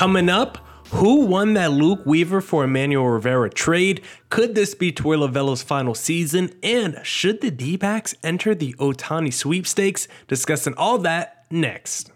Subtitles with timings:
[0.00, 0.56] Coming up,
[0.92, 4.00] who won that Luke Weaver for Emmanuel Rivera trade?
[4.30, 6.54] Could this be Torey Lovullo's final season?
[6.62, 10.08] And should the D backs enter the Ohtani sweepstakes?
[10.26, 12.12] Discussing all that next.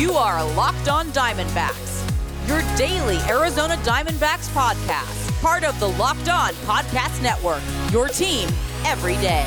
[0.00, 2.08] You are Locked On Diamondbacks,
[2.48, 7.60] your daily Arizona Diamondbacks podcast, part of the Locked On Podcast Network,
[7.92, 8.48] your team
[8.86, 9.44] every day.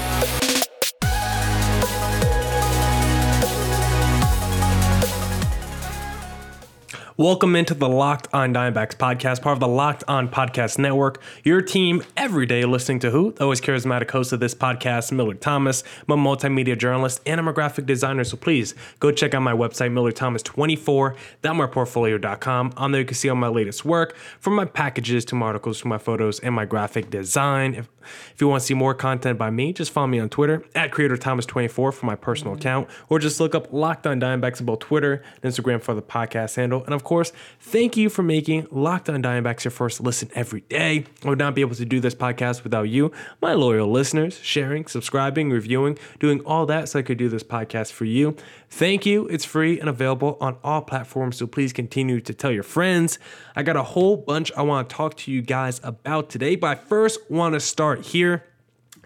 [7.17, 11.21] Welcome into the Locked On Diamondbacks podcast, part of the Locked On Podcast Network.
[11.45, 13.31] Your team every day listening to who?
[13.31, 15.85] The always charismatic host of this podcast, Millard Thomas.
[16.09, 18.25] I'm a multimedia journalist and I'm a graphic designer.
[18.25, 22.73] So please go check out my website, MillardThomas24.thatmyportfolio.com.
[22.75, 25.79] On there you can see all my latest work, from my packages to my articles
[25.83, 27.75] to my photos and my graphic design.
[27.75, 27.87] If,
[28.33, 30.91] if you want to see more content by me, just follow me on Twitter at
[30.91, 35.23] CreatorThomas24 for my personal account, or just look up Locked On Diamondbacks on both Twitter
[35.41, 36.83] and Instagram for the podcast handle.
[36.83, 41.05] And of course, thank you for making Locked On Diamondbacks your first listen every day.
[41.23, 44.87] I would not be able to do this podcast without you, my loyal listeners, sharing,
[44.87, 48.35] subscribing, reviewing, doing all that so I could do this podcast for you.
[48.69, 49.27] Thank you.
[49.27, 53.19] It's free and available on all platforms, so please continue to tell your friends.
[53.55, 56.67] I got a whole bunch I want to talk to you guys about today, but
[56.67, 58.43] I first want to start here,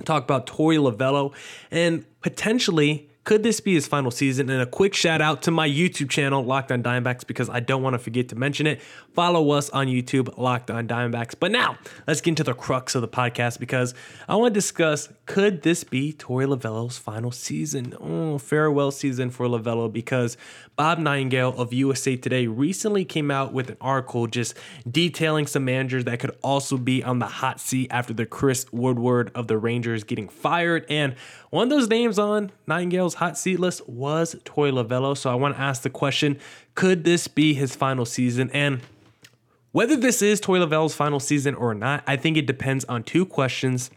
[0.05, 1.33] talk about Torey Lovullo,
[1.70, 4.49] and potentially could this be his final season?
[4.49, 7.83] And a quick shout out to my YouTube channel, Locked on Diamondbacks, because I don't
[7.83, 8.81] want to forget to mention it.
[9.13, 11.36] Follow us on YouTube, Locked on Diamondbacks.
[11.39, 11.77] But now,
[12.08, 13.94] let's get into the crux of the podcast because
[14.27, 17.94] I want to discuss could this be Torey Lovullo's final season?
[18.02, 20.36] Oh, farewell season for Lovullo because
[20.75, 24.55] Bob Nightingale of USA Today recently came out with an article just
[24.89, 29.30] detailing some managers that could also be on the hot seat after the Chris Woodward
[29.36, 30.87] of the Rangers getting fired.
[30.89, 31.15] And
[31.52, 35.15] one of those names on Nightingale's hot seat list was Torey Lovullo.
[35.15, 36.39] So I want to ask the question
[36.73, 38.49] could this be his final season?
[38.53, 38.80] And
[39.73, 43.25] whether this is Torey Lovullo's final season or not, I think it depends on two
[43.25, 43.91] questions.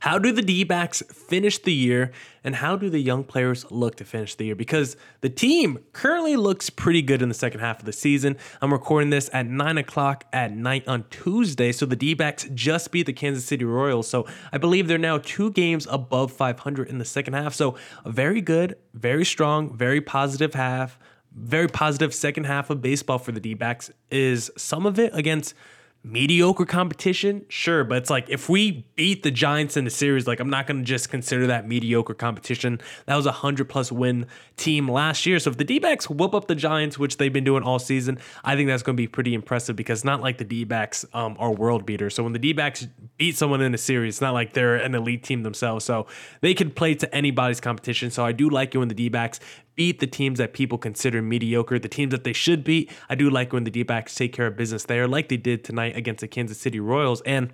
[0.00, 2.10] How do the D backs finish the year,
[2.42, 4.54] and how do the young players look to finish the year?
[4.54, 8.38] Because the team currently looks pretty good in the second half of the season.
[8.62, 12.90] I'm recording this at 9 o'clock at night on Tuesday, so the D backs just
[12.90, 14.08] beat the Kansas City Royals.
[14.08, 17.52] So I believe they're now two games above 500 in the second half.
[17.52, 20.98] So a very good, very strong, very positive half
[21.32, 23.90] very positive second half of baseball for the D backs.
[24.10, 25.54] Is some of it against
[26.02, 27.44] mediocre competition?
[27.48, 30.66] Sure, but it's like if we beat the Giants in the series, like I'm not
[30.66, 32.80] going to just consider that mediocre competition.
[33.06, 35.38] That was a 100 plus win team last year.
[35.38, 38.18] So if the D backs whoop up the Giants, which they've been doing all season,
[38.44, 41.36] I think that's going to be pretty impressive because not like the D backs um,
[41.38, 42.14] are world beaters.
[42.14, 42.86] So when the D backs
[43.18, 45.84] beat someone in a series, it's not like they're an elite team themselves.
[45.84, 46.06] So
[46.40, 48.10] they can play to anybody's competition.
[48.10, 49.40] So I do like it when the D backs
[49.74, 52.90] beat the teams that people consider mediocre, the teams that they should beat.
[53.08, 55.64] I do like when the D backs take care of business there, like they did
[55.64, 57.22] tonight against the Kansas City Royals.
[57.22, 57.50] And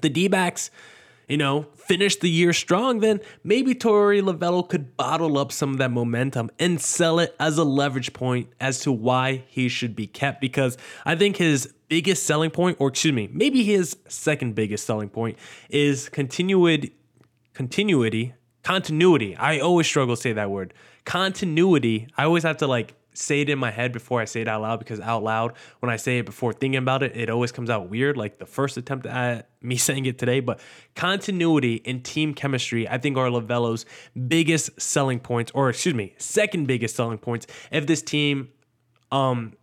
[0.00, 0.70] the D backs,
[1.28, 5.78] you know, finish the year strong, then maybe Torey Lovullo could bottle up some of
[5.78, 10.06] that momentum and sell it as a leverage point as to why he should be
[10.06, 10.40] kept.
[10.40, 15.08] Because I think his biggest selling point, or excuse me, maybe his second biggest selling
[15.08, 15.38] point
[15.70, 16.92] is continuity,
[17.54, 19.36] continuity, continuity.
[19.36, 20.74] I always struggle to say that word
[21.06, 24.48] continuity, I always have to like say it in my head before I say it
[24.48, 27.52] out loud because out loud, when I say it before thinking about it, it always
[27.52, 28.18] comes out weird.
[28.18, 30.60] Like the first attempt at me saying it today, but
[30.94, 33.86] continuity and team chemistry, I think are Lovullo's
[34.28, 37.46] biggest selling points, or excuse me, second biggest selling points.
[37.70, 38.50] If this team,
[39.10, 39.54] um,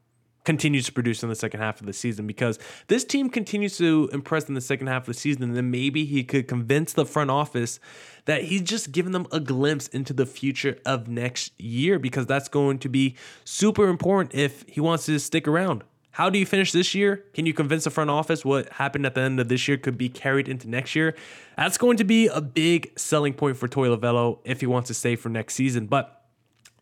[0.44, 4.10] continues to produce in the second half of the season because this team continues to
[4.12, 7.32] impress in the second half of the season, then maybe he could convince the front
[7.32, 7.80] office
[8.26, 12.50] that he's just giving them a glimpse into the future of next year because that's
[12.50, 13.16] going to be
[13.46, 15.84] super important if he wants to stick around.
[16.12, 17.26] How do you finish this year?
[17.34, 19.98] Can you convince the front office what happened at the end of this year could
[19.98, 21.16] be carried into next year?
[21.58, 24.94] That's going to be a big selling point for Torey Lovullo if he wants to
[24.94, 25.88] stay for next season.
[25.88, 26.24] But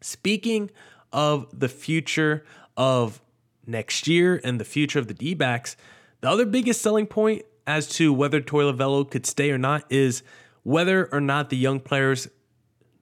[0.01, 0.69] speaking
[1.13, 2.43] of the future
[2.75, 3.21] of
[3.65, 5.75] next year and the future of the D backs,
[6.21, 10.23] the other biggest selling point as to whether Torey Lovullo could stay or not is
[10.63, 12.27] whether or not the young players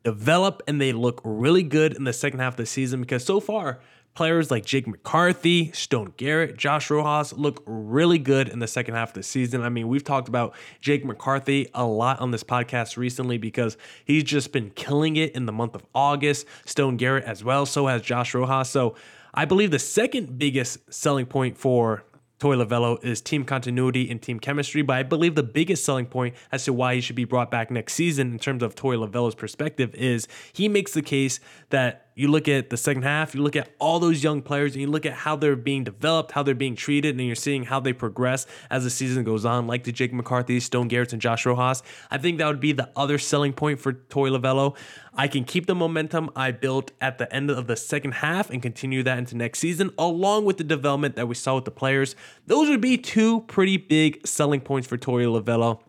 [0.04, 3.40] develop and they look really good in the second half of the season because so
[3.40, 3.80] far
[4.16, 9.10] players like Jake McCarthy, Stone Garrett, Josh Rojas look really good in the second half
[9.10, 9.62] of the season.
[9.62, 14.24] I mean, we've talked about Jake McCarthy a lot on this podcast recently because he's
[14.24, 16.46] just been killing it in the month of August.
[16.66, 18.70] Stone Garrett as well, so has Josh Rojas.
[18.70, 18.96] So
[19.34, 22.04] I believe the second biggest selling point for
[22.40, 26.36] Torey Lovullo is team continuity and team chemistry, but I believe the biggest selling point
[26.52, 29.36] as to why he should be brought back next season in terms of Torey Lovullo's
[29.36, 33.56] perspective is he makes the case that you look at the second half, you look
[33.56, 36.54] at all those young players, and you look at how they're being developed, how they're
[36.54, 39.94] being treated, and you're seeing how they progress as the season goes on, like the
[39.94, 41.81] Jake McCarthy, Stone Garrett, and Josh Rojas.
[42.12, 44.75] I think that would be the other selling point for Torey Lovullo.
[45.13, 48.62] I can keep the momentum I built at the end of the second half and
[48.62, 52.18] continue that into next season, along with the development that we saw with the players.
[52.48, 55.80] Those would be two pretty big selling points for Torey Lovullo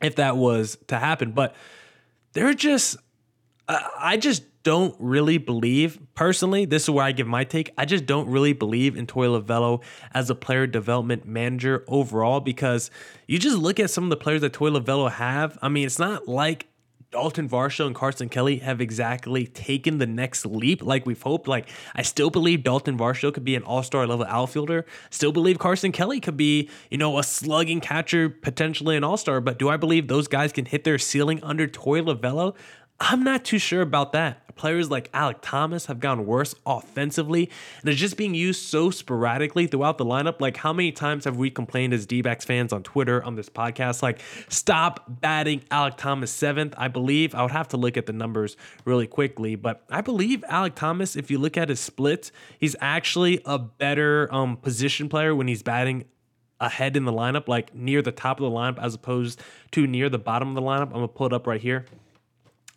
[0.00, 1.32] if that was to happen.
[1.32, 1.56] But
[2.32, 2.96] they're just,
[3.68, 7.70] I just don't really believe, personally, this is where I give my take.
[7.78, 9.82] I just don't really believe in Torey Lovullo
[10.12, 12.90] as a player development manager overall because
[13.28, 15.58] you just look at some of the players that Torey Lovullo have.
[15.62, 16.66] I mean, it's not like
[17.10, 21.46] Dalton Varsho and Carson Kelly have exactly taken the next leap like we've hoped.
[21.46, 24.86] Like, I still believe Dalton Varsho could be an all star level outfielder.
[25.10, 29.40] Still believe Carson Kelly could be, you know, a slugging catcher, potentially an all star.
[29.40, 32.56] But do I believe those guys can hit their ceiling under Torey Lovullo?
[32.98, 34.43] I'm not too sure about that.
[34.56, 39.66] Players like Alek Thomas have gone worse offensively and is just being used so sporadically
[39.66, 40.40] throughout the lineup.
[40.40, 43.48] Like, how many times have we complained as D backs fans on Twitter on this
[43.48, 44.02] podcast?
[44.02, 46.74] Like, stop batting Alek Thomas seventh.
[46.76, 50.44] I believe I would have to look at the numbers really quickly, but I believe
[50.50, 55.34] Alek Thomas, if you look at his splits, he's actually a better um, position player
[55.34, 56.04] when he's batting
[56.60, 59.40] ahead in the lineup, like near the top of the lineup, as opposed
[59.72, 60.86] to near the bottom of the lineup.
[60.86, 61.84] I'm gonna pull it up right here.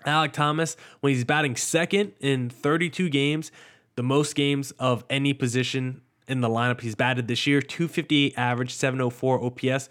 [0.05, 3.51] Alek Thomas, when he's batting second in 32 games,
[3.95, 8.73] the most games of any position in the lineup he's batted this year, 258 average,
[8.73, 9.89] 704 OPS.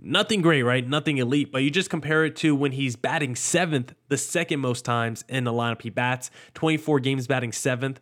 [0.00, 0.86] Nothing great, right?
[0.86, 4.84] Nothing elite, but you just compare it to when he's batting seventh, the second most
[4.84, 7.98] times in the lineup he bats, 24 games batting seventh.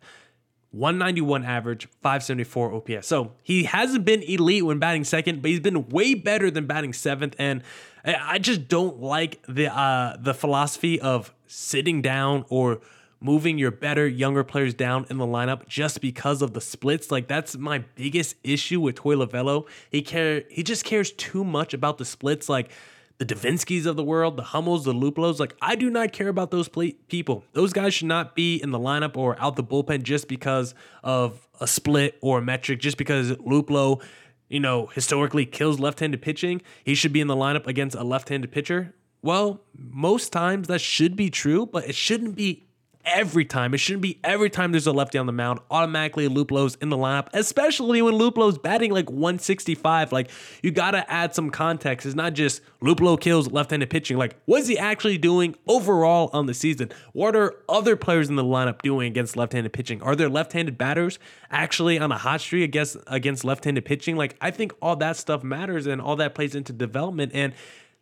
[0.71, 3.07] 191 average, 574 OPS.
[3.07, 6.93] So he hasn't been elite when batting second, but he's been way better than batting
[6.93, 7.35] seventh.
[7.39, 7.63] And
[8.03, 12.81] I just don't like the uh, the philosophy of sitting down or
[13.19, 17.11] moving your better younger players down in the lineup just because of the splits.
[17.11, 19.67] Like that's my biggest issue with Torey Lovullo.
[19.89, 22.47] He care he just cares too much about the splits.
[22.49, 22.69] Like
[23.17, 25.39] the Devenskis of the world, the Hummels, the Luplows.
[25.39, 26.69] Like, I do not care about those
[27.07, 27.43] people.
[27.53, 31.47] Those guys should not be in the lineup or out the bullpen just because of
[31.59, 34.03] a split or a metric, just because Luplow,
[34.49, 36.61] you know, historically kills left handed pitching.
[36.83, 38.93] He should be in the lineup against a left handed pitcher.
[39.23, 42.66] Well, most times that should be true, but it shouldn't be
[43.07, 43.73] every time.
[43.73, 46.97] It shouldn't be every time there's a lefty on the mound, automatically Luplow's in the
[46.97, 50.11] lineup, especially when Luplow's batting like 165.
[50.11, 50.29] Like,
[50.61, 52.05] you got to add some context.
[52.05, 54.17] It's not just Luplow kills left handed pitching.
[54.17, 56.91] Like, what is he actually doing overall on the season?
[57.13, 60.01] What are other players in the lineup doing against left handed pitching?
[60.01, 61.17] Are there left handed batters
[61.49, 64.17] actually on a hot streak against, against left handed pitching?
[64.17, 67.31] Like, I think all that stuff matters and all that plays into development.
[67.33, 67.53] And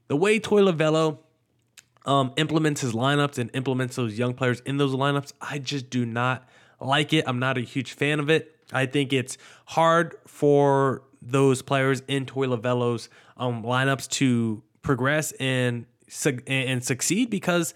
[0.07, 1.19] the way Torey Lovullo
[2.05, 6.05] um, implements his lineups and implements those young players in those lineups, I just do
[6.05, 6.47] not
[6.79, 7.25] like it.
[7.27, 8.55] I'm not a huge fan of it.
[8.71, 15.85] I think it's hard for those players in Torey Lovullo's um, lineups to progress and
[16.45, 17.73] and succeed because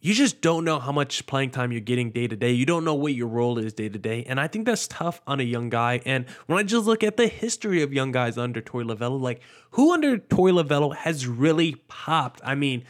[0.00, 2.52] you just don't know how much playing time you're getting day to day.
[2.52, 4.24] You don't know what your role is day to day.
[4.26, 6.00] And I think that's tough on a young guy.
[6.06, 9.42] And when I just look at the history of young guys under Torey Lovullo, like
[9.72, 12.40] who under Torey Lovullo has really popped?
[12.42, 12.84] I mean,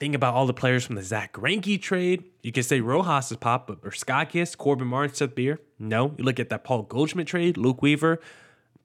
[0.00, 2.24] Think about all the players from the Zach Greinke trade.
[2.42, 5.60] You can say Rojas is pop, but Bukauskas, Corbin Martin, Seth Beer.
[5.78, 6.14] No.
[6.16, 8.18] You look at that Paul Goldschmidt trade, Luke Weaver,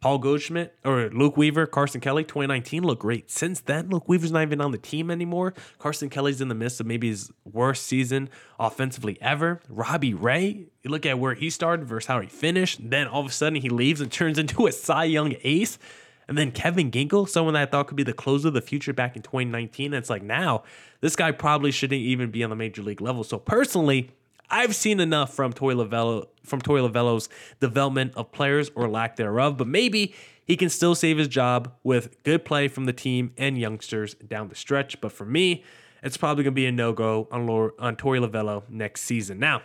[0.02, 3.32] Paul Goldschmidt, or Luke Weaver, Carson Kelly, 2019 looked great.
[3.32, 5.54] Since then, Luke Weaver's not even on the team anymore.
[5.80, 8.30] Carson Kelly's in the midst of maybe his worst season
[8.60, 9.62] offensively ever.
[9.70, 12.90] Robbie Ray, you look at where he started versus how he finished.
[12.90, 15.80] Then all of a sudden he leaves and turns into a Cy Young ace.
[16.28, 18.94] And then Kevin Ginkel, someone that I thought could be the closer of the future
[18.94, 19.88] back in 2019.
[19.88, 20.64] And it's like now,
[21.02, 23.24] this guy probably shouldn't even be on the major league level.
[23.24, 24.10] So personally,
[24.50, 27.30] I've seen enough from Torey Lovullo from Torey Lovullo's
[27.60, 30.14] development of players or lack thereof, but maybe
[30.46, 34.50] he can still save his job with good play from the team and youngsters down
[34.50, 35.02] the stretch.
[35.02, 35.64] But for me,
[36.04, 39.40] it's probably going to be a no go on, on Torey Lovullo next season.
[39.40, 39.64] Now,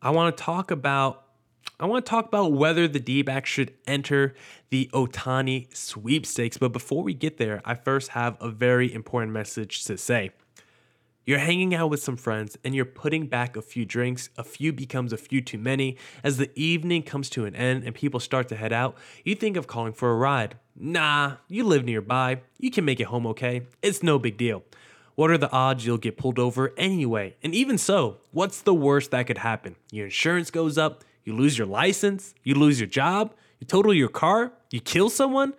[0.00, 1.24] I want to talk about
[1.78, 4.34] I want to talk about whether the D backs should enter
[4.70, 6.58] the Ohtani sweepstakes.
[6.58, 10.30] But before we get there, I first have a very important message to say.
[11.24, 14.30] You're hanging out with some friends and you're putting back a few drinks.
[14.36, 15.96] A few becomes a few too many.
[16.24, 19.56] As the evening comes to an end and people start to head out, you think
[19.56, 20.56] of calling for a ride.
[20.74, 22.40] Nah, you live nearby.
[22.58, 23.62] You can make it home okay.
[23.82, 24.64] It's no big deal.
[25.14, 27.36] What are the odds you'll get pulled over anyway?
[27.42, 29.76] And even so, what's the worst that could happen?
[29.92, 34.08] Your insurance goes up, you lose your license, you lose your job, You total your
[34.08, 35.52] car, you kill someone.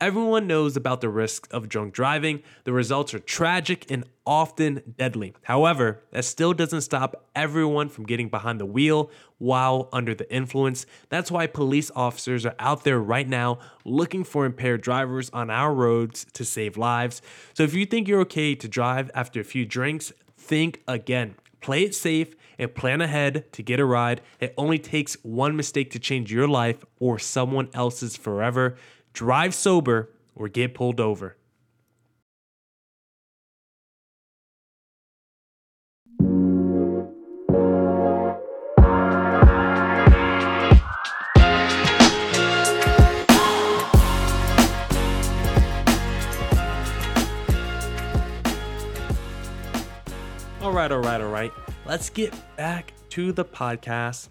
[0.00, 2.44] Everyone knows about the risks of drunk driving.
[2.62, 5.34] The results are tragic and often deadly.
[5.42, 10.86] However, that still doesn't stop everyone from getting behind the wheel while under the influence.
[11.08, 15.74] That's why police officers are out there right now looking for impaired drivers on our
[15.74, 17.20] roads to save lives.
[17.54, 21.34] So if you think you're okay to drive after a few drinks, think again.
[21.60, 24.20] Play it safe and plan ahead to get a ride.
[24.40, 28.76] It only takes one mistake to change your life or someone else's forever.
[29.12, 31.37] Drive sober or get pulled over.
[50.88, 51.52] Right, all right, all right.
[51.84, 54.28] Let's get back to the podcast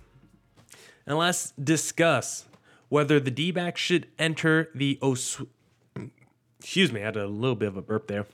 [1.06, 2.46] and let's discuss
[2.90, 5.42] whether the D backs should enter the Os-
[6.60, 8.26] excuse me, I had a little bit of a burp there.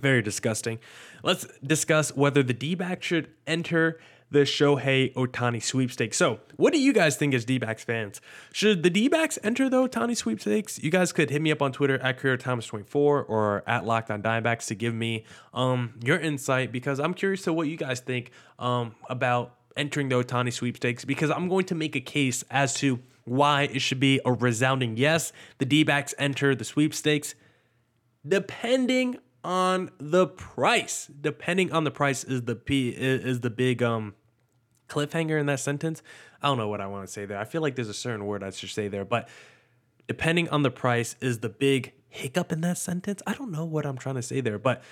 [0.00, 0.78] Very disgusting.
[1.22, 4.00] Let's discuss whether the D back should enter
[4.32, 6.16] the Shohei Ohtani sweepstakes.
[6.16, 8.20] So, what do you guys think as D backs fans?
[8.52, 10.82] Should the D backs enter the Ohtani sweepstakes?
[10.82, 14.74] You guys could hit me up on Twitter at CareerThomas24 or at Locked on to
[14.74, 19.54] give me um, your insight because I'm curious to what you guys think um, about
[19.76, 23.80] entering the Ohtani sweepstakes because I'm going to make a case as to why it
[23.80, 25.32] should be a resounding yes.
[25.58, 27.34] The D backs enter the sweepstakes
[28.26, 31.10] depending on the price.
[31.20, 34.14] Depending on the price is the P is the big um
[34.92, 36.02] cliffhanger in that sentence.
[36.42, 37.38] I don't know what I want to say there.
[37.38, 39.28] I feel like there's a certain word I should say there, but
[40.06, 43.22] depending on the price is the big hiccup in that sentence.
[43.26, 44.82] I don't know what I'm trying to say there, but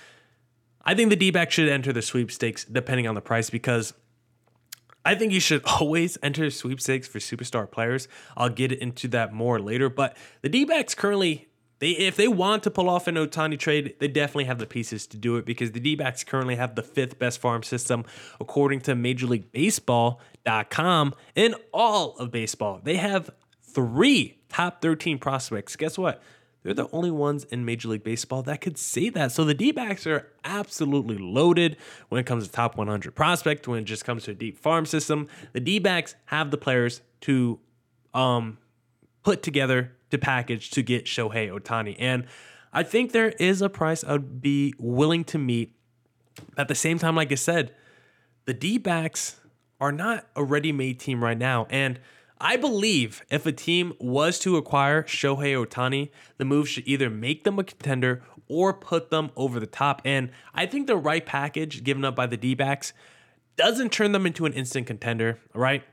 [0.83, 3.93] I think the D back should enter the sweepstakes depending on the price because
[5.05, 8.07] I think you should always enter sweepstakes for superstar players.
[8.35, 11.47] I'll get into that more later, but the D backs currently.
[11.81, 15.07] They, if they want to pull off an Ohtani trade, they definitely have the pieces
[15.07, 18.05] to do it because the D backs currently have the fifth best farm system,
[18.39, 22.79] according to Major League Baseball.com, in all of baseball.
[22.83, 23.31] They have
[23.63, 25.75] three top 13 prospects.
[25.75, 26.21] Guess what?
[26.61, 29.31] They're the only ones in Major League Baseball that could say that.
[29.31, 31.77] So the D backs are absolutely loaded
[32.09, 34.85] when it comes to top 100 prospect, when it just comes to a deep farm
[34.85, 35.27] system.
[35.53, 37.59] The D backs have the players to
[38.13, 38.59] um,
[39.23, 41.95] put together to package to get Shohei Ohtani.
[41.99, 42.25] And
[42.71, 45.75] I think there is a price I'd be willing to meet.
[46.57, 47.73] At the same time, like I said,
[48.45, 49.39] the D backs
[49.79, 51.67] are not a ready made team right now.
[51.69, 51.99] And
[52.39, 57.43] I believe if a team was to acquire Shohei Ohtani, the move should either make
[57.43, 60.01] them a contender or put them over the top.
[60.05, 62.93] And I think the right package given up by the D backs
[63.57, 65.83] doesn't turn them into an instant contender, right?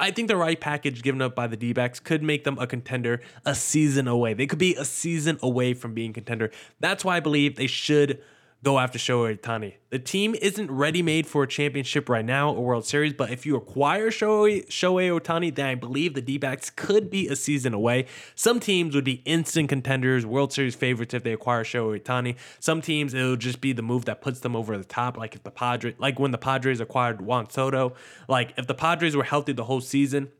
[0.00, 2.66] I think the right package given up by the D backs could make them a
[2.66, 4.32] contender a season away.
[4.32, 6.50] They could be a season away from being contender.
[6.80, 8.22] That's why I believe they should
[8.62, 9.74] go after Shohei Ohtani.
[9.88, 13.46] The team isn't ready made for a championship right now or World Series, but if
[13.46, 17.72] you acquire Shohei, Shohei Ohtani, then I believe the D backs could be a season
[17.72, 18.06] away.
[18.34, 22.36] Some teams would be instant contenders, World Series favorites if they acquire Shohei Ohtani.
[22.58, 25.42] Some teams, it'll just be the move that puts them over the top, like if
[25.42, 27.94] the Padres, like when the Padres acquired Juan Soto.
[28.28, 30.30] Like if the Padres were healthy the whole season,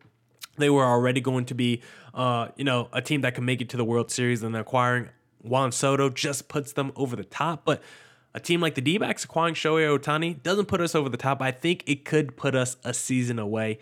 [0.59, 1.81] they were already going to be,
[2.12, 5.09] uh, you know, a team that can make it to the World Series, and acquiring
[5.43, 7.65] Juan Soto just puts them over the top.
[7.65, 7.83] But
[8.34, 11.42] a team like the D backs acquiring Shohei Ohtani doesn't put us over the top.
[11.42, 13.78] I think it could put us a season away.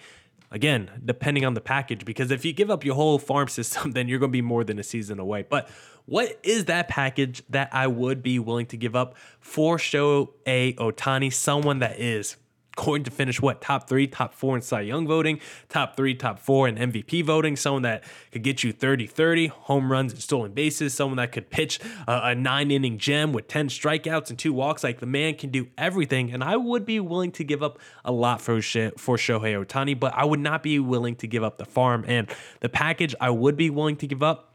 [0.50, 4.08] Again, depending on the package, because if you give up your whole farm system, then
[4.08, 5.42] you're going to be more than a season away.
[5.42, 5.68] But
[6.06, 11.32] what is that package that I would be willing to give up for Shohei Ohtani,
[11.32, 12.36] Someone that is
[12.85, 16.38] going to finish what top three, top four in Cy Young voting, top three, top
[16.38, 17.56] four in MVP voting.
[17.56, 20.94] Someone that could get you 30 30 home runs and stolen bases.
[20.94, 24.85] Someone that could pitch a, a nine inning gem with 10 strikeouts and two walks.
[24.85, 26.32] Like the man can do everything.
[26.32, 29.99] And I would be willing to give up a lot for, shit for Shohei Ohtani,
[29.99, 32.04] but I would not be willing to give up the farm.
[32.06, 32.28] And
[32.61, 34.47] the package I would be willing to give up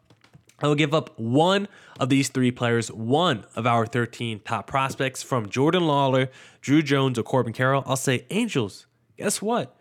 [0.59, 1.67] I will give up one
[1.99, 6.29] of these three players, one of our 13 top prospects from Jordan Lawlar,
[6.61, 7.83] Drew Jones, or Corbin Carroll.
[7.85, 8.85] I'll say, Angels,
[9.17, 9.75] guess what?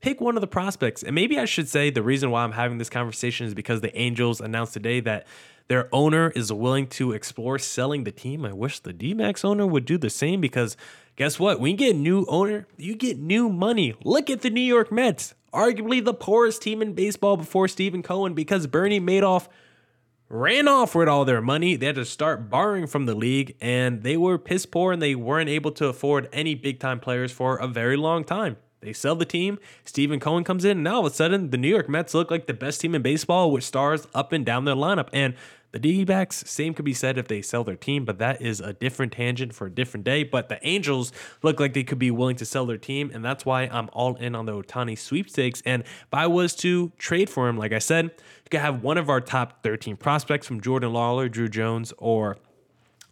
[0.00, 1.02] Pick one of the prospects.
[1.02, 3.96] And maybe I should say the reason why I'm having this conversation is because the
[3.96, 5.26] Angels announced today that
[5.68, 8.44] their owner is willing to explore selling the team.
[8.44, 10.76] I wish the D-backs owner would do the same because
[11.16, 11.60] guess what?
[11.60, 13.94] When you get a new owner, you get new money.
[14.04, 18.34] Look at the New York Mets, arguably the poorest team in baseball before Stephen Cohen
[18.34, 19.48] because Bernie Madoff
[20.32, 21.76] ran off with all their money.
[21.76, 25.14] They had to start borrowing from the league, and they were piss poor and they
[25.14, 28.56] weren't able to afford any big time players for a very long time.
[28.80, 29.58] they sell the team.
[29.84, 32.30] Stephen Cohen comes in, and now all of a sudden, the New York Mets look
[32.30, 35.08] like the best team in baseball with stars up and down their lineup.
[35.12, 35.34] And
[35.72, 38.60] the D backs, same could be said if they sell their team, but that is
[38.60, 40.22] a different tangent for a different day.
[40.22, 41.12] But the Angels
[41.42, 44.14] look like they could be willing to sell their team, and that's why I'm all
[44.16, 45.62] in on the Ohtani sweepstakes.
[45.64, 48.98] And if I was to trade for him, like I said, you could have one
[48.98, 52.36] of our top 13 prospects from Jordan Lawlar, Drew Jones, or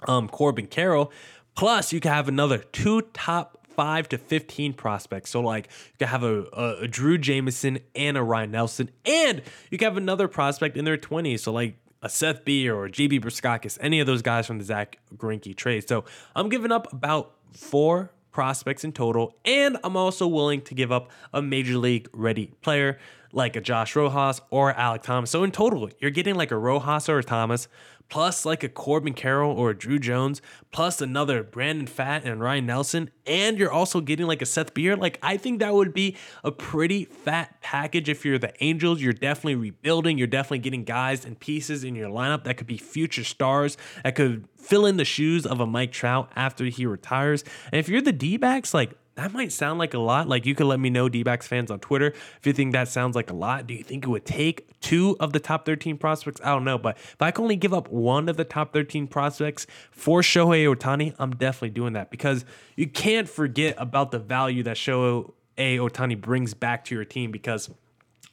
[0.06, 1.10] um, Corbin Carroll.
[1.56, 5.30] Plus, you could have another two top five to 15 prospects.
[5.30, 9.40] So, like, you could have a, a, a Drey Jameson and a Ryne Nelson, and
[9.70, 11.40] you could have another prospect in their 20s.
[11.40, 14.64] So, like, a Seth B or a JB Bukauskas, any of those guys from the
[14.64, 15.86] Zach Greinke trade.
[15.88, 16.04] So
[16.34, 21.10] I'm giving up about four prospects in total, and I'm also willing to give up
[21.32, 22.98] a major league ready player
[23.32, 25.30] like a Josh Rojas or Alek Thomas.
[25.30, 27.68] So in total, you're getting like a Rojas or a Thomas,
[28.10, 32.66] plus like a Corbin Carroll or a Drew Jones, plus another Brandon Pfaadt and Ryne
[32.66, 34.96] Nelson, and you're also getting like a Seth Beer.
[34.96, 39.00] Like I think that would be a pretty fat package if you're the Angels.
[39.00, 40.18] You're definitely rebuilding.
[40.18, 44.14] You're definitely getting guys and pieces in your lineup that could be future stars that
[44.14, 47.44] could fill in the shoes of a Mike Trout after he retires.
[47.72, 50.28] And if you're the D-backs, like that might sound like a lot.
[50.28, 53.14] Like you could let me know, d fans on Twitter, if you think that sounds
[53.14, 53.66] like a lot.
[53.66, 56.40] Do you think it would take two of the top 13 prospects?
[56.42, 56.78] I don't know.
[56.78, 60.72] But if I can only give up one of the top 13 prospects for Shohei
[60.74, 62.44] Ohtani, I'm definitely doing that because
[62.76, 67.70] you can't forget about the value that Shohei Ohtani brings back to your team because–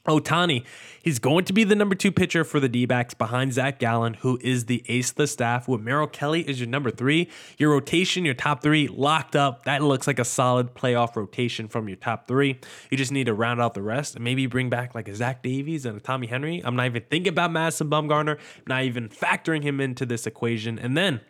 [0.08, 0.66] Ohtani,
[1.02, 4.16] he's going to be the number two pitcher for the D backs behind Zach Gallen,
[4.16, 5.68] who is the ace of the staff.
[5.68, 7.30] With Merrill Kelly is your number three.
[7.58, 9.66] Your rotation, your top three locked up.
[9.66, 12.60] That looks like a solid playoff rotation from your top three.
[12.90, 15.44] You just need to round out the rest and maybe bring back like a Zach
[15.44, 16.62] Davies and a Tommy Henry.
[16.64, 20.80] I'm not even thinking about Madison Bumgarner, not even factoring him into this equation.
[20.80, 21.22] And then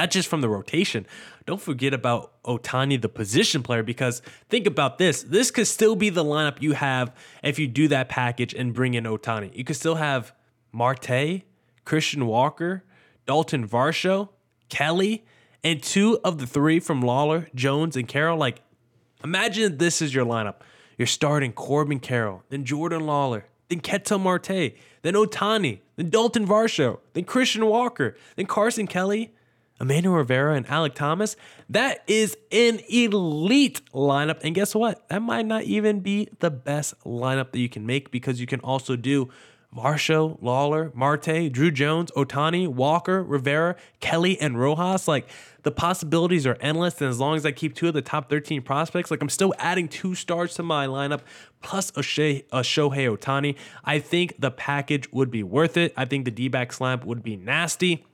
[0.00, 1.06] not just from the rotation.
[1.44, 5.22] Don't forget about Ohtani, the position player, because think about this.
[5.22, 8.94] This could still be the lineup you have if you do that package and bring
[8.94, 9.54] in Ohtani.
[9.54, 10.32] You could still have
[10.72, 11.42] Marte,
[11.84, 12.82] Christian Walker,
[13.26, 14.30] Dalton Varsho,
[14.70, 15.26] Kelly,
[15.62, 18.38] and two of the three from Lawlar, Jones, and Carroll.
[18.38, 18.62] Like,
[19.22, 20.60] imagine this is your lineup.
[20.96, 24.72] You're starting Corbin Carroll, then Jordan Lawlar, then Ketel Marte,
[25.02, 29.34] then Ohtani, then Dalton Varsho, then Christian Walker, then Carson Kelly,
[29.80, 31.36] Emmanuel Rivera and Alek Thomas,
[31.68, 34.40] that is an elite lineup.
[34.42, 35.08] And guess what?
[35.08, 38.60] That might not even be the best lineup that you can make because you can
[38.60, 39.30] also do
[39.74, 45.06] Varsho, Lawlar, Marte, Drew Jones, Ohtani, Walker, Rivera, Kelly, and Rojas.
[45.06, 45.28] Like
[45.62, 47.00] the possibilities are endless.
[47.00, 49.54] And as long as I keep two of the top 13 prospects, like I'm still
[49.58, 51.20] adding two stars to my lineup
[51.62, 53.54] plus a, a Shohei Ohtani.
[53.84, 55.92] I think the package would be worth it.
[55.96, 58.04] I think the D back slam would be nasty.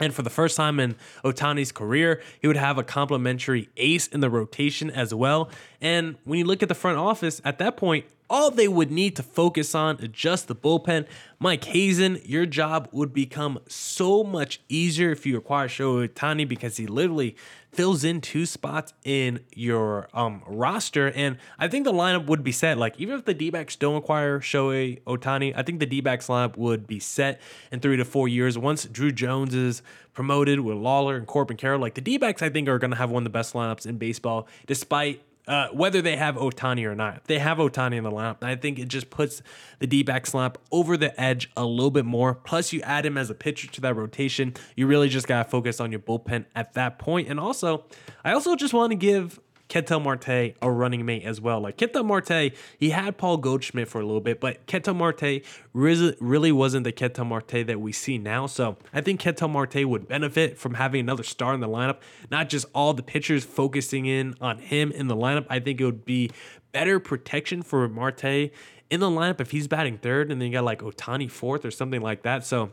[0.00, 4.20] And for the first time in Ohtani's career, he would have a complimentary ace in
[4.20, 5.50] the rotation as well.
[5.80, 9.14] And when you look at the front office, at that point, all they would need
[9.14, 11.06] to focus on adjust the bullpen.
[11.38, 16.76] Mike Hazen, your job would become so much easier if you acquire Shohei Ohtani because
[16.76, 17.36] he literally
[17.70, 21.12] fills in two spots in your um, roster.
[21.12, 22.76] And I think the lineup would be set.
[22.76, 26.26] Like, even if the D backs don't acquire Shohei Ohtani, I think the D backs
[26.26, 28.58] lineup would be set in three to four years.
[28.58, 29.80] Once Drew Jones is
[30.12, 32.96] promoted with Lawlar and Corbin Carroll, like the D backs, I think are going to
[32.96, 36.94] have one of the best lineups in baseball, despite uh, whether they have Ohtani or
[36.94, 37.18] not.
[37.18, 39.42] If they have Ohtani in the lineup, I think it just puts
[39.78, 42.34] the D back slump over the edge a little bit more.
[42.34, 44.54] Plus, you add him as a pitcher to that rotation.
[44.76, 47.28] You really just got to focus on your bullpen at that point.
[47.28, 47.84] And also,
[48.24, 49.38] I also just want to give
[49.74, 51.58] Ketel Marte a running mate as well.
[51.58, 56.52] Like Ketel Marte, he had Paul Goldschmidt for a little bit, but Ketel Marte really
[56.52, 58.46] wasn't the Ketel Marte that we see now.
[58.46, 61.96] So I think Ketel Marte would benefit from having another star in the lineup,
[62.30, 65.44] not just all the pitchers focusing in on him in the lineup.
[65.50, 66.30] I think it would be
[66.70, 68.52] better protection for Marte
[68.90, 71.72] in the lineup if he's batting third and then you got like Ohtani fourth or
[71.72, 72.46] something like that.
[72.46, 72.70] So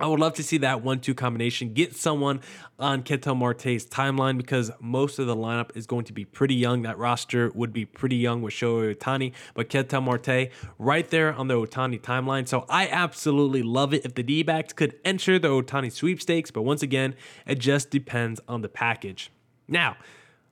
[0.00, 1.72] I would love to see that one-two combination.
[1.72, 2.40] Get someone
[2.78, 6.82] on Ketel Marte's timeline because most of the lineup is going to be pretty young.
[6.82, 11.48] That roster would be pretty young with Shohei Ohtani, but Ketel Marte right there on
[11.48, 12.46] the Ohtani timeline.
[12.46, 16.50] So I absolutely love it if the D-backs could enter the Ohtani sweepstakes.
[16.50, 17.14] But once again,
[17.46, 19.32] it just depends on the package.
[19.66, 19.96] Now,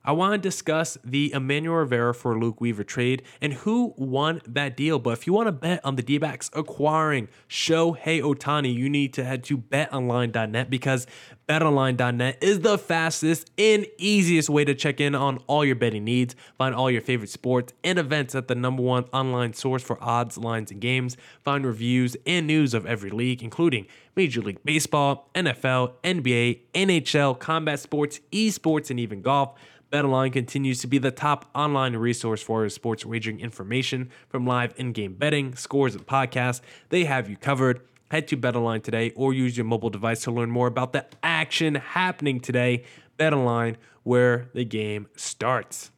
[0.07, 4.77] I want to discuss the Emmanuel Rivera for Luke Weaver trade and who won that
[4.77, 4.99] deal.
[4.99, 9.13] But if you want to bet on the D backs acquiring Shohei Ohtani, you need
[9.15, 11.07] to head to betonline.net because
[11.49, 16.37] betonline.net is the fastest and easiest way to check in on all your betting needs.
[16.57, 20.37] Find all your favorite sports and events at the number one online source for odds,
[20.37, 21.17] lines, and games.
[21.43, 27.81] Find reviews and news of every league, including Major League Baseball, NFL, NBA, NHL, combat
[27.81, 29.53] sports, esports, and even golf.
[29.91, 35.13] BetOnline continues to be the top online resource for sports wagering information from live in-game
[35.13, 36.59] betting, scores, and podcasts.
[36.89, 37.81] They have you covered.
[38.09, 41.75] Head to BetOnline today or use your mobile device to learn more about the action
[41.75, 42.83] happening today.
[43.17, 45.91] BetOnline, where the game starts.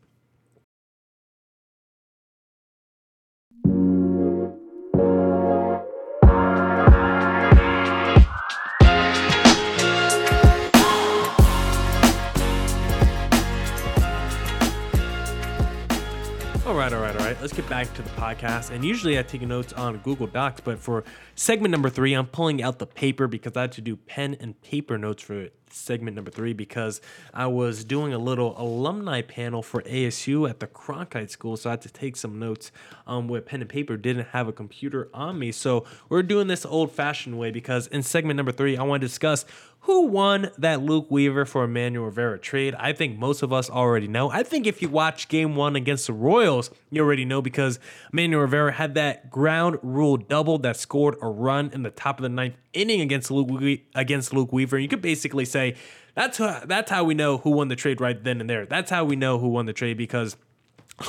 [17.42, 18.72] Let's get back to the podcast.
[18.72, 22.62] And usually I take notes on Google Docs, but for segment number three, I'm pulling
[22.62, 26.32] out the paper because I had to do pen and paper notes for segment number
[26.32, 27.00] three because
[27.34, 31.56] I was doing a little alumni panel for ASU at the Cronkite School.
[31.56, 32.72] So I had to take some notes
[33.08, 33.96] um, with pen and paper.
[33.96, 35.54] Didn't have a computer on me.
[35.54, 39.08] So we're doing this old fashioned way because in segment number three, I want to
[39.08, 39.46] discuss
[39.82, 42.76] who won that Luke Weaver for Emmanuel Rivera trade?
[42.76, 44.30] I think most of us already know.
[44.30, 47.80] I think if you watch game one against the Royals, you already know because
[48.12, 52.24] Emmanuel Rivera had that ground rule double that scored a run in the top of
[52.24, 54.78] the ninth inning against Luke we- against Luke Weaver.
[54.78, 55.76] You could basically say
[56.14, 58.66] that's how, that's how we know who won the trade right then and there.
[58.66, 60.36] That's how we know who won the trade because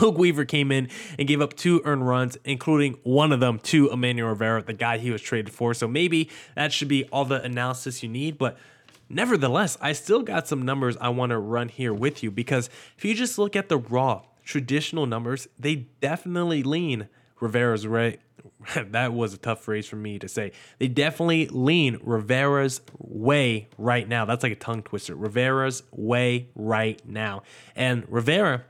[0.01, 3.91] Luke Weaver came in and gave up two earned runs, including one of them to
[3.91, 5.75] Emmanuel Rivera, the guy he was traded for.
[5.75, 8.39] So maybe that should be all the analysis you need.
[8.39, 8.57] But
[9.09, 13.05] nevertheless, I still got some numbers I want to run here with you because if
[13.05, 17.09] you just look at the raw traditional numbers, they definitely lean
[17.41, 18.19] Rivera's way.
[18.77, 20.53] that was a tough phrase for me to say.
[20.79, 24.25] They definitely lean Rivera's way right now.
[24.25, 25.15] That's like a tongue twister.
[25.15, 27.43] Rivera's way right now.
[27.75, 28.65] And Rivera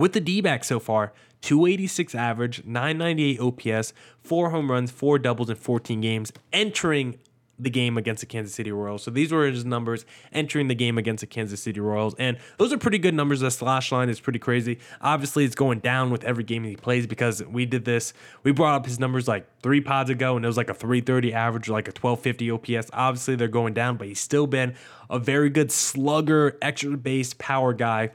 [0.00, 5.50] with the D back so far, 286 average, 998 OPS, four home runs, four doubles
[5.50, 7.18] in 14 games, entering
[7.58, 9.02] the game against the Kansas City Royals.
[9.02, 12.14] So these were his numbers entering the game against the Kansas City Royals.
[12.18, 13.40] And those are pretty good numbers.
[13.40, 14.78] The slash line is pretty crazy.
[15.02, 18.14] Obviously, it's going down with every game he plays because we did this.
[18.42, 21.34] We brought up his numbers like three pods ago, and it was like a 330
[21.34, 22.90] average, like a 1250 OPS.
[22.94, 24.74] Obviously, they're going down, but he's still been
[25.10, 28.12] a very good slugger, extra base power guy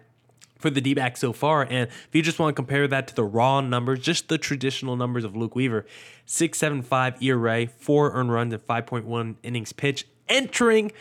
[0.65, 1.61] for the D back so far.
[1.61, 4.95] And if you just want to compare that to the raw numbers, just the traditional
[4.95, 5.85] numbers of Luke Weaver,
[6.25, 10.91] 6.75 ERA, four earned runs, and 5.1 innings pitched, entering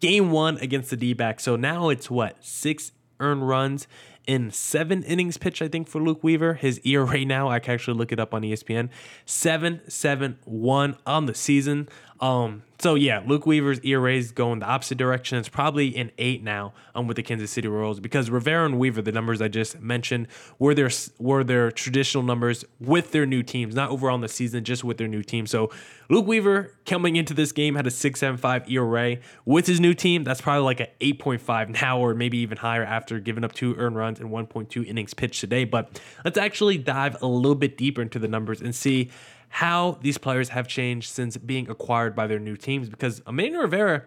[0.00, 1.40] game one against the D back.
[1.40, 3.86] So now it's what, six earned runs
[4.26, 6.54] in seven innings pitched, I think, for Luke Weaver.
[6.54, 8.88] His ERA now, I can actually look it up on ESPN,
[9.26, 11.88] 7.71 on the season.
[12.22, 15.38] Um, so yeah, Luke Weaver's ERA is going the opposite direction.
[15.38, 19.02] It's probably an eight now um, with the Kansas City Royals because Rivera and Weaver,
[19.02, 20.28] the numbers I just mentioned,
[20.60, 24.62] were their were their traditional numbers with their new teams, not overall in the season,
[24.62, 25.48] just with their new team.
[25.48, 25.70] So
[26.10, 29.92] Luke Weaver coming into this game had a six seven five ERA with his new
[29.92, 30.22] team.
[30.22, 33.52] That's probably like an eight point five now, or maybe even higher after giving up
[33.52, 35.64] two earned runs and one point two innings pitched today.
[35.64, 39.10] But let's actually dive a little bit deeper into the numbers and see
[39.52, 44.04] how these players have changed since being acquired by their new teams because Emmanuel Rivera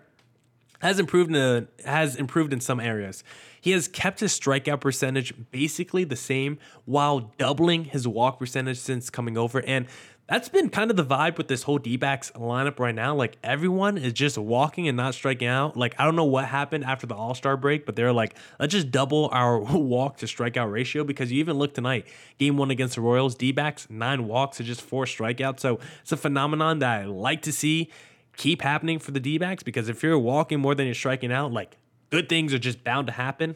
[0.80, 3.24] has improved in a, has improved in some areas.
[3.62, 9.12] He has kept his strikeout percentage basically the same while doubling his walk percentage since
[9.12, 9.86] coming over and
[10.28, 13.14] that's been kind of the vibe with this whole D-backs lineup right now.
[13.14, 15.78] Like everyone is just walking and not striking out.
[15.78, 18.90] Like I don't know what happened after the All-Star break, but they're like, let's just
[18.90, 22.08] double our walk to strikeout ratio because you even look tonight,
[22.40, 25.60] game one against the Royals, D-backs, nine walks to just four strikeouts.
[25.60, 27.92] So it's a phenomenon that I like to see
[28.36, 31.78] keep happening for the D-backs because if you're walking more than you're striking out, like
[32.10, 33.56] good things are just bound to happen.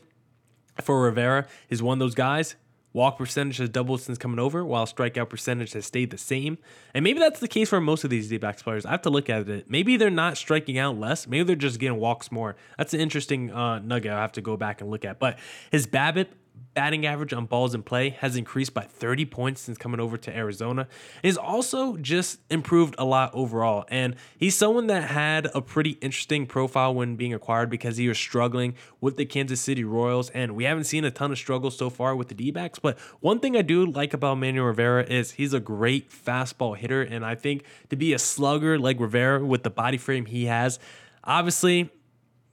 [0.81, 2.55] For Rivera, is one of those guys
[2.91, 6.57] Walk percentage has doubled since coming over, while strikeout percentage has stayed the same.
[6.93, 8.85] And maybe that's the case for most of these D-backs players.
[8.85, 9.69] I have to look at it.
[9.69, 11.27] Maybe they're not striking out less.
[11.27, 12.55] Maybe they're just getting walks more.
[12.77, 15.19] That's an interesting uh, nugget I have to go back and look at.
[15.19, 15.37] But
[15.71, 16.27] his BABIP
[16.73, 20.35] batting average on balls in play has increased by 30 points since coming over to
[20.35, 20.87] Arizona.
[21.21, 23.85] He's also just improved a lot overall.
[23.89, 28.17] And he's someone that had a pretty interesting profile when being acquired because he was
[28.17, 30.29] struggling with the Kansas City Royals.
[30.31, 32.79] And we haven't seen a ton of struggles so far with the D backs.
[32.79, 37.01] But one thing I do like about Manuel Rivera is he's a great fastball hitter.
[37.01, 40.79] And I think to be a slugger like Rivera with the body frame he has,
[41.23, 41.89] obviously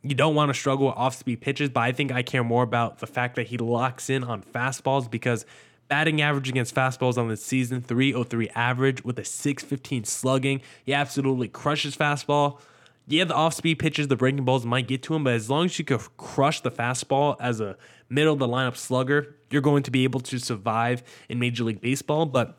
[0.08, 2.62] you don't want to struggle with off speed pitches, but I think I care more
[2.62, 5.46] about the fact that he locks in on fastballs because
[5.88, 10.60] batting average against fastballs on the season 303 average with a 615 slugging.
[10.84, 12.60] He absolutely crushes fastball.
[13.08, 15.66] Yeah, the off speed pitches, the breaking balls might get to him, but as long
[15.66, 17.76] as you can crush the fastball as a
[18.08, 21.80] middle of the lineup slugger, you're going to be able to survive in Major League
[21.80, 22.26] Baseball.
[22.26, 22.58] But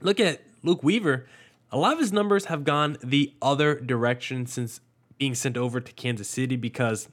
[0.00, 1.26] look at Luke Weaver.
[1.70, 4.80] A lot of his numbers have gone the other direction since
[5.22, 7.08] being sent over to Kansas City because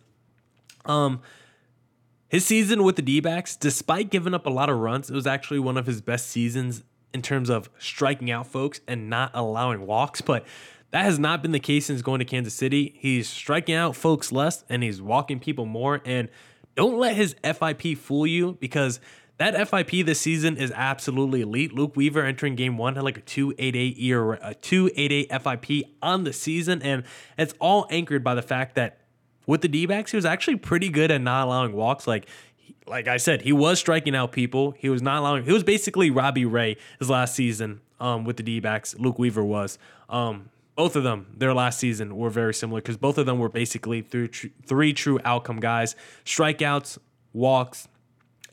[0.85, 1.21] um
[2.27, 5.27] his season with the D backs, despite giving up a lot of runs, it was
[5.27, 9.85] actually one of his best seasons in terms of striking out folks and not allowing
[9.85, 10.21] walks.
[10.21, 10.43] But
[10.89, 12.95] that has not been the case since going to Kansas City.
[12.97, 16.01] He's striking out folks less and he's walking people more.
[16.03, 16.29] And
[16.75, 18.99] don't let his FIP fool you because
[19.39, 21.73] that FIP this season is absolutely elite.
[21.73, 26.33] Luke Weaver entering game one had like a 288 year, a 288 FIP on the
[26.33, 26.81] season.
[26.81, 27.03] And
[27.37, 28.99] it's all anchored by the fact that
[29.47, 32.05] with the D backs, he was actually pretty good at not allowing walks.
[32.05, 32.27] Like,
[32.85, 34.71] like I said, he was striking out people.
[34.77, 35.45] He was not allowing.
[35.45, 38.93] He was basically Robbie Ray his last season um, with the D backs.
[38.99, 39.79] Luke Weaver was.
[40.09, 43.49] Um, both of them, their last season, were very similar because both of them were
[43.49, 44.29] basically three,
[44.65, 46.97] three true outcome guys: strikeouts,
[47.31, 47.87] walks,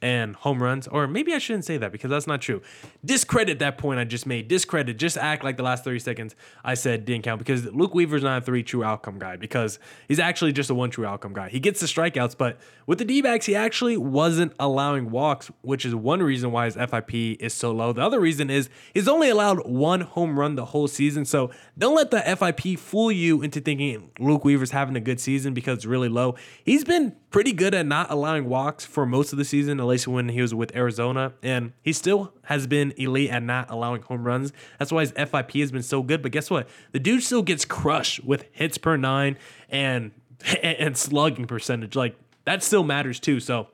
[0.07, 0.87] and home runs.
[0.87, 2.63] Or maybe I shouldn't say that because that's not true.
[3.05, 4.47] Discredit that point I just made.
[4.47, 4.97] Discredit.
[4.99, 8.41] Just act like the last 30 seconds I said didn't count because Luke Weaver's not
[8.41, 11.49] a three true outcome guy because he's actually just a one true outcome guy.
[11.49, 15.85] He gets the strikeouts, but with the D backs, he actually wasn't allowing walks, which
[15.85, 17.93] is one reason why his FIP is so low.
[17.93, 21.25] The other reason is he's only allowed one home run the whole season.
[21.25, 25.53] So don't let the FIP fool you into thinking Luke Weaver's having a good season
[25.53, 26.37] because it's really low.
[26.65, 30.29] He's been pretty good at not allowing walks for most of the season, at when
[30.31, 31.33] he was with Arizona.
[31.43, 34.53] And he still has been elite at not allowing home runs.
[34.79, 36.23] That's why his FIP has been so good.
[36.23, 36.69] But guess what?
[36.91, 40.11] The dude still gets crushed with hits per nine and
[40.63, 41.95] and slugging percentage.
[41.95, 43.41] Like that still matters too.
[43.41, 43.69] So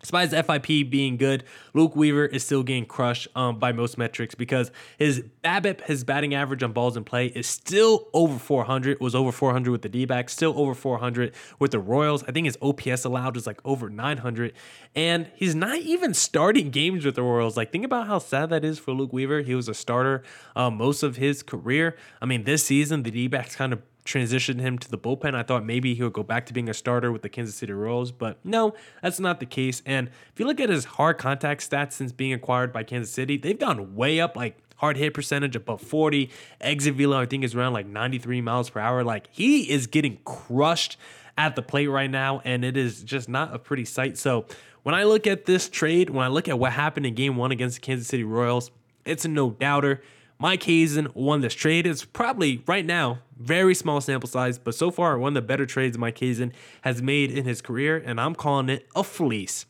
[0.00, 1.42] Despite his FIP being good,
[1.74, 6.34] Luke Weaver is still getting crushed um, by most metrics because his BABIP, his batting
[6.34, 9.00] average on balls in play, is still over 400.
[9.00, 12.22] Was over 400 with the D-backs, still over 400 with the Royals.
[12.24, 14.52] I think his OPS allowed is like over 900,
[14.94, 17.56] and he's not even starting games with the Royals.
[17.56, 19.40] Like, think about how sad that is for Luke Weaver.
[19.40, 20.22] He was a starter
[20.54, 21.96] uh, most of his career.
[22.22, 25.34] I mean, this season the D-backs kind of transitioned him to the bullpen.
[25.34, 27.72] I thought maybe he would go back to being a starter with the Kansas City
[27.72, 29.82] Royals, but no, that's not the case.
[29.84, 33.36] And if you look at his hard contact stats since being acquired by Kansas City,
[33.36, 34.34] they've gone way up.
[34.34, 36.30] Like hard hit percentage above 40.
[36.60, 39.04] Exit velo, I think, is around like 93 miles per hour.
[39.04, 40.96] Like he is getting crushed
[41.36, 44.16] at the plate right now, and it is just not a pretty sight.
[44.16, 44.46] So
[44.84, 47.52] when I look at this trade, when I look at what happened in game one
[47.52, 48.70] against the Kansas City Royals,
[49.04, 50.00] it's a no doubter.
[50.40, 51.86] Mike Hazen won this trade.
[51.86, 55.66] It's probably right now very small sample size, but so far one of the better
[55.66, 59.66] trades Mike Hazen has made in his career, and I'm calling it a fleece.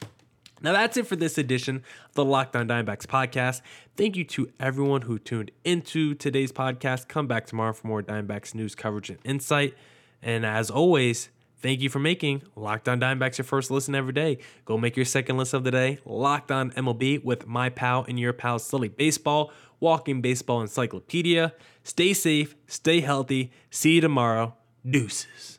[0.61, 3.63] Now that's it for this edition of the Locked On Diamondbacks podcast.
[3.97, 7.09] Thank you to everyone who tuned into today's podcast.
[7.09, 9.75] Come back tomorrow for more Diamondbacks news coverage and insight.
[10.21, 14.39] And as always, Thank you for making Locked On Diamondbacks your first listen every day.
[14.65, 18.19] Go make your second listen of the day, Locked On MLB with my pal and
[18.19, 21.53] your pal Sully Baseball, Walking Baseball Encyclopedia.
[21.83, 23.51] Stay safe, stay healthy.
[23.71, 24.55] See you tomorrow.
[24.89, 25.59] Deuces.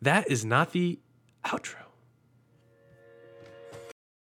[0.00, 0.98] That is not the
[1.44, 1.81] outro.